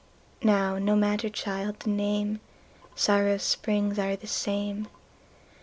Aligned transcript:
Now 0.41 0.79
no 0.79 0.95
matter, 0.95 1.29
child, 1.29 1.81
the 1.81 1.91
name:Sórrow's 1.91 3.43
spríngs 3.43 3.97
áre 3.97 4.19
the 4.19 4.25
same. 4.25 4.87